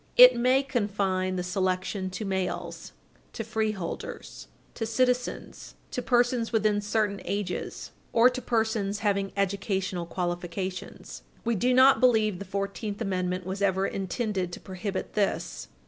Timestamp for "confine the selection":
0.63-2.09